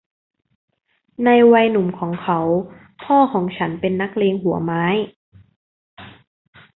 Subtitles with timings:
[1.25, 2.39] ในวัยหนุ่มของเขา
[3.03, 4.85] พ่อของฉันเป็นนักเลงหัวไม้